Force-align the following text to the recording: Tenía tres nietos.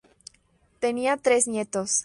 Tenía 0.79 1.15
tres 1.17 1.47
nietos. 1.47 1.99